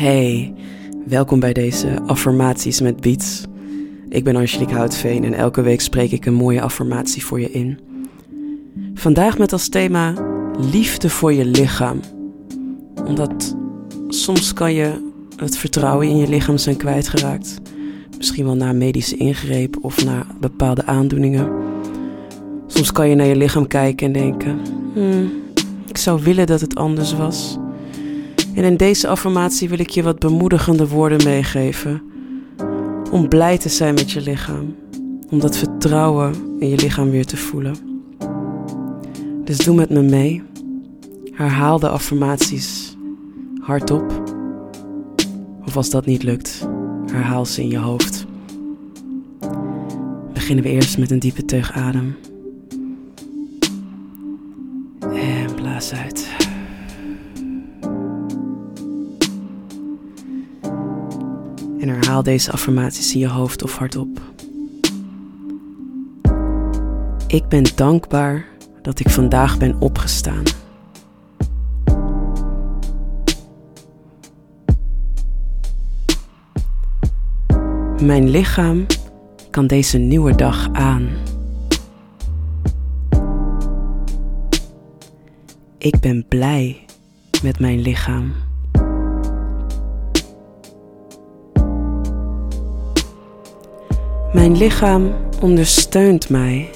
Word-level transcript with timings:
Hey, 0.00 0.54
welkom 1.06 1.40
bij 1.40 1.52
deze 1.52 1.98
affirmaties 2.06 2.80
met 2.80 3.00
Beats. 3.00 3.44
Ik 4.08 4.24
ben 4.24 4.36
Angelique 4.36 4.74
Houtveen 4.74 5.24
en 5.24 5.34
elke 5.34 5.62
week 5.62 5.80
spreek 5.80 6.12
ik 6.12 6.26
een 6.26 6.34
mooie 6.34 6.60
affirmatie 6.60 7.24
voor 7.24 7.40
je 7.40 7.50
in. 7.50 7.78
Vandaag 8.94 9.38
met 9.38 9.52
als 9.52 9.68
thema 9.68 10.14
liefde 10.72 11.10
voor 11.10 11.32
je 11.32 11.44
lichaam. 11.44 12.00
Omdat 13.04 13.56
soms 14.08 14.52
kan 14.52 14.72
je 14.72 15.10
het 15.36 15.56
vertrouwen 15.56 16.08
in 16.08 16.16
je 16.16 16.28
lichaam 16.28 16.58
zijn 16.58 16.76
kwijtgeraakt. 16.76 17.60
Misschien 18.16 18.44
wel 18.44 18.56
na 18.56 18.72
medische 18.72 19.16
ingreep 19.16 19.76
of 19.80 20.04
na 20.04 20.26
bepaalde 20.40 20.86
aandoeningen. 20.86 21.52
Soms 22.66 22.92
kan 22.92 23.08
je 23.08 23.14
naar 23.14 23.26
je 23.26 23.36
lichaam 23.36 23.66
kijken 23.66 24.06
en 24.06 24.12
denken: 24.12 24.58
hmm, 24.94 25.30
ik 25.88 25.96
zou 25.96 26.22
willen 26.22 26.46
dat 26.46 26.60
het 26.60 26.74
anders 26.74 27.16
was. 27.16 27.58
En 28.54 28.64
in 28.64 28.76
deze 28.76 29.08
affirmatie 29.08 29.68
wil 29.68 29.78
ik 29.78 29.90
je 29.90 30.02
wat 30.02 30.18
bemoedigende 30.18 30.88
woorden 30.88 31.24
meegeven. 31.24 32.02
Om 33.10 33.28
blij 33.28 33.58
te 33.58 33.68
zijn 33.68 33.94
met 33.94 34.10
je 34.10 34.20
lichaam. 34.20 34.74
Om 35.30 35.40
dat 35.40 35.56
vertrouwen 35.56 36.34
in 36.58 36.68
je 36.68 36.76
lichaam 36.76 37.10
weer 37.10 37.26
te 37.26 37.36
voelen. 37.36 37.74
Dus 39.44 39.58
doe 39.58 39.74
met 39.74 39.90
me 39.90 40.02
mee. 40.02 40.42
Herhaal 41.32 41.78
de 41.78 41.88
affirmaties 41.88 42.96
hardop. 43.60 44.22
Of 45.66 45.76
als 45.76 45.90
dat 45.90 46.06
niet 46.06 46.22
lukt, 46.22 46.68
herhaal 47.06 47.46
ze 47.46 47.62
in 47.62 47.68
je 47.68 47.78
hoofd. 47.78 48.26
Beginnen 50.32 50.64
we 50.64 50.70
eerst 50.70 50.98
met 50.98 51.10
een 51.10 51.18
diepe 51.18 51.44
teug 51.44 51.72
adem. 51.72 52.16
En 55.00 55.54
blaas 55.54 55.92
uit. 55.92 56.39
En 61.80 61.88
herhaal 61.88 62.22
deze 62.22 62.52
affirmaties 62.52 63.14
in 63.14 63.20
je 63.20 63.28
hoofd 63.28 63.62
of 63.62 63.76
hardop. 63.76 64.20
Ik 67.26 67.48
ben 67.48 67.64
dankbaar 67.76 68.46
dat 68.82 69.00
ik 69.00 69.10
vandaag 69.10 69.58
ben 69.58 69.80
opgestaan. 69.80 70.42
Mijn 78.02 78.30
lichaam 78.30 78.86
kan 79.50 79.66
deze 79.66 79.98
nieuwe 79.98 80.34
dag 80.34 80.68
aan. 80.72 81.08
Ik 85.78 86.00
ben 86.00 86.24
blij 86.28 86.84
met 87.42 87.58
mijn 87.58 87.80
lichaam. 87.80 88.49
Mijn 94.32 94.56
lichaam 94.56 95.12
ondersteunt 95.40 96.28
mij. 96.28 96.70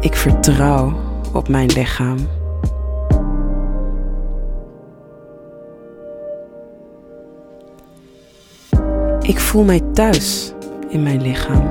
Ik 0.00 0.14
vertrouw 0.14 0.92
op 1.32 1.48
mijn 1.48 1.72
lichaam. 1.72 2.16
Ik 9.20 9.38
voel 9.38 9.64
mij 9.64 9.80
thuis 9.92 10.52
in 10.88 11.02
mijn 11.02 11.22
lichaam. 11.22 11.68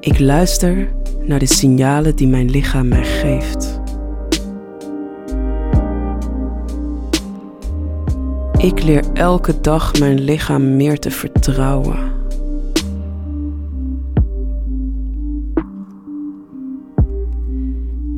Ik 0.00 0.18
luister 0.18 0.88
naar 1.20 1.38
de 1.38 1.46
signalen 1.46 2.16
die 2.16 2.28
mijn 2.28 2.50
lichaam 2.50 2.88
mij 2.88 3.04
geeft. 3.04 3.81
Ik 8.62 8.82
leer 8.82 9.04
elke 9.12 9.60
dag 9.60 9.98
mijn 9.98 10.20
lichaam 10.20 10.76
meer 10.76 10.98
te 10.98 11.10
vertrouwen. 11.10 11.98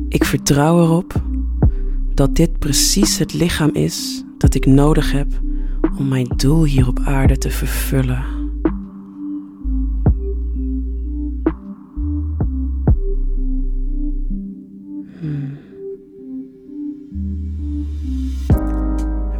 Ik 0.09 0.23
vertrouw 0.23 0.83
erop 0.83 1.13
dat 2.13 2.35
dit 2.35 2.59
precies 2.59 3.17
het 3.17 3.33
lichaam 3.33 3.69
is 3.73 4.23
dat 4.37 4.55
ik 4.55 4.65
nodig 4.65 5.11
heb 5.11 5.27
om 5.97 6.07
mijn 6.07 6.27
doel 6.35 6.63
hier 6.63 6.87
op 6.87 6.99
aarde 7.05 7.37
te 7.37 7.49
vervullen. 7.49 8.23
Hmm. 15.19 15.57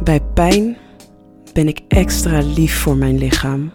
Bij 0.04 0.20
pijn 0.34 0.76
ben 1.56 1.68
ik 1.68 1.82
extra 1.88 2.38
lief 2.38 2.78
voor 2.78 2.96
mijn 2.96 3.18
lichaam. 3.18 3.72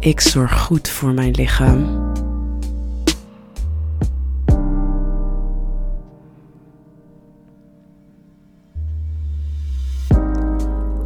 Ik 0.00 0.20
zorg 0.20 0.60
goed 0.60 0.88
voor 0.88 1.12
mijn 1.12 1.30
lichaam. 1.30 2.12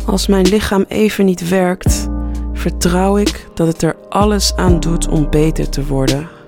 Als 0.07 0.27
mijn 0.27 0.49
lichaam 0.49 0.85
even 0.89 1.25
niet 1.25 1.49
werkt, 1.49 2.09
vertrouw 2.53 3.17
ik 3.19 3.49
dat 3.55 3.67
het 3.67 3.83
er 3.83 3.97
alles 4.09 4.57
aan 4.57 4.81
doet 4.81 5.09
om 5.09 5.31
beter 5.31 5.69
te 5.69 5.87
worden. 5.87 6.40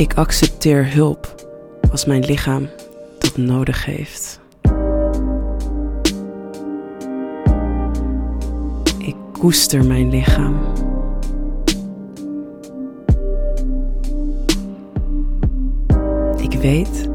Ik 0.00 0.14
accepteer 0.14 0.92
hulp 0.92 1.34
als 1.90 2.04
mijn 2.04 2.24
lichaam 2.24 2.68
dat 3.18 3.36
nodig 3.36 3.84
heeft. 3.84 4.40
Ik 8.98 9.16
koester 9.32 9.84
mijn 9.84 10.10
lichaam. 10.10 10.54
Ik 16.36 16.52
weet 16.52 17.08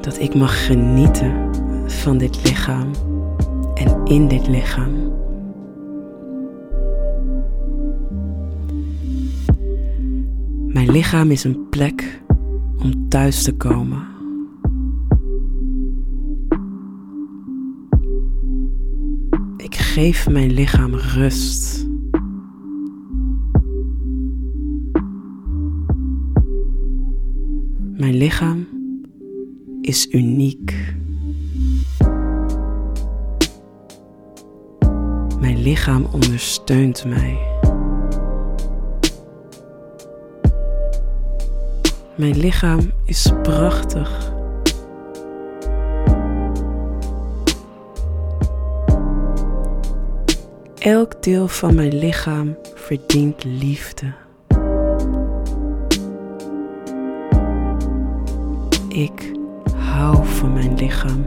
dat 0.00 0.18
ik 0.18 0.34
mag 0.34 0.66
genieten 0.66 1.50
van 1.86 2.18
dit 2.18 2.44
lichaam 2.44 2.90
en 3.74 4.04
in 4.04 4.28
dit 4.28 4.48
lichaam. 4.48 5.12
Mijn 10.68 10.90
lichaam 10.90 11.30
is 11.30 11.44
een 11.44 11.68
plek 11.70 12.22
om 12.78 13.08
thuis 13.08 13.42
te 13.42 13.56
komen. 13.56 14.12
Ik 19.56 19.74
geef 19.74 20.28
mijn 20.28 20.52
lichaam 20.52 20.94
rust. 20.94 21.86
Mijn 27.96 28.16
lichaam 28.16 28.66
is 29.80 30.08
uniek. 30.10 30.94
Mijn 35.40 35.62
lichaam 35.62 36.06
ondersteunt 36.12 37.04
mij. 37.04 37.53
Mijn 42.16 42.36
lichaam 42.36 42.92
is 43.04 43.32
prachtig. 43.42 44.32
Elk 50.78 51.22
deel 51.22 51.48
van 51.48 51.74
mijn 51.74 51.98
lichaam 51.98 52.56
verdient 52.74 53.44
liefde. 53.44 54.12
Ik 58.88 59.32
hou 59.76 60.26
van 60.26 60.52
mijn 60.52 60.74
lichaam. 60.74 61.24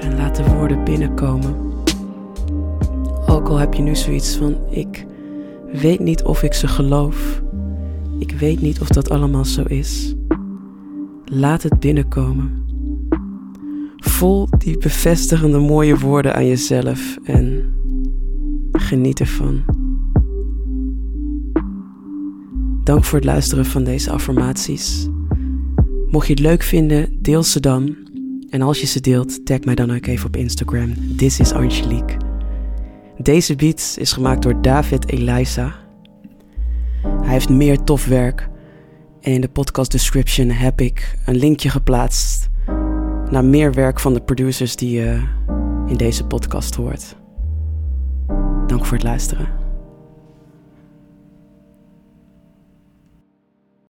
En 0.00 0.16
laat 0.16 0.36
de 0.36 0.44
woorden 0.56 0.84
binnenkomen. 0.84 1.73
Ook 3.34 3.48
al 3.48 3.56
heb 3.56 3.74
je 3.74 3.82
nu 3.82 3.96
zoiets 3.96 4.36
van: 4.36 4.56
ik 4.70 5.06
weet 5.72 6.00
niet 6.00 6.22
of 6.22 6.42
ik 6.42 6.54
ze 6.54 6.68
geloof. 6.68 7.42
Ik 8.18 8.32
weet 8.32 8.60
niet 8.60 8.80
of 8.80 8.88
dat 8.88 9.10
allemaal 9.10 9.44
zo 9.44 9.62
is. 9.62 10.14
Laat 11.24 11.62
het 11.62 11.80
binnenkomen. 11.80 12.62
Voel 13.96 14.48
die 14.58 14.78
bevestigende 14.78 15.58
mooie 15.58 15.98
woorden 15.98 16.34
aan 16.34 16.46
jezelf 16.46 17.18
en 17.24 17.72
geniet 18.72 19.20
ervan. 19.20 19.62
Dank 22.84 23.04
voor 23.04 23.18
het 23.18 23.26
luisteren 23.26 23.64
van 23.64 23.84
deze 23.84 24.10
affirmaties. 24.10 25.08
Mocht 26.10 26.26
je 26.26 26.32
het 26.32 26.42
leuk 26.42 26.62
vinden, 26.62 27.18
deel 27.22 27.42
ze 27.42 27.60
dan. 27.60 27.96
En 28.50 28.62
als 28.62 28.80
je 28.80 28.86
ze 28.86 29.00
deelt, 29.00 29.46
tag 29.46 29.60
mij 29.60 29.74
dan 29.74 29.90
ook 29.90 30.06
even 30.06 30.26
op 30.26 30.36
Instagram. 30.36 30.92
This 31.16 31.40
is 31.40 31.52
Angelique. 31.52 32.23
Deze 33.18 33.56
beat 33.56 33.96
is 33.98 34.12
gemaakt 34.12 34.42
door 34.42 34.62
David 34.62 35.10
Eliza. 35.10 35.74
Hij 37.02 37.32
heeft 37.32 37.48
meer 37.48 37.82
tof 37.82 38.06
werk. 38.06 38.48
En 39.20 39.32
in 39.32 39.40
de 39.40 39.48
podcast 39.48 39.90
description 39.90 40.50
heb 40.50 40.80
ik 40.80 41.18
een 41.26 41.36
linkje 41.36 41.68
geplaatst 41.68 42.48
naar 43.30 43.44
meer 43.44 43.72
werk 43.72 44.00
van 44.00 44.14
de 44.14 44.20
producers 44.20 44.76
die 44.76 44.90
je 45.00 45.22
in 45.86 45.96
deze 45.96 46.26
podcast 46.26 46.74
hoort. 46.74 47.16
Dank 48.66 48.84
voor 48.84 48.96
het 48.96 49.06
luisteren. 49.06 49.63